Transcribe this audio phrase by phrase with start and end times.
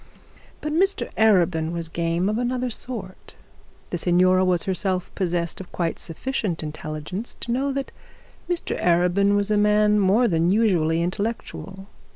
[0.61, 3.35] But Mr Arabin was game of another sort.
[3.91, 7.91] The signora was herself possessed of quite sufficient intelligence to know that
[8.49, 11.85] Mr Arabin was a man more than usually intellectual.